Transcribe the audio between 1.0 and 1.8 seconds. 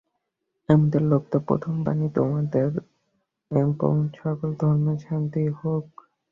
লব্ধ প্রথম